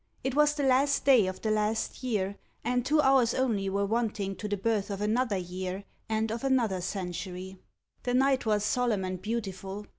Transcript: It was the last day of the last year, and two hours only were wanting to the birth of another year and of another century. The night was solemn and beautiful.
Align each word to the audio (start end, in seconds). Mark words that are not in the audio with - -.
It 0.23 0.33
was 0.33 0.55
the 0.55 0.63
last 0.63 1.05
day 1.05 1.27
of 1.27 1.41
the 1.41 1.51
last 1.51 2.01
year, 2.01 2.35
and 2.63 2.83
two 2.83 3.01
hours 3.01 3.35
only 3.35 3.69
were 3.69 3.85
wanting 3.85 4.35
to 4.37 4.47
the 4.47 4.57
birth 4.57 4.89
of 4.89 4.99
another 4.99 5.37
year 5.37 5.83
and 6.09 6.31
of 6.31 6.43
another 6.43 6.81
century. 6.81 7.59
The 8.01 8.15
night 8.15 8.43
was 8.47 8.65
solemn 8.65 9.05
and 9.05 9.21
beautiful. 9.21 9.85